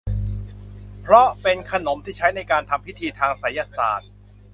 [1.01, 4.09] เพราะเป็นขนมที่ใช้ในการทำพิธีทางไสยศาสตร์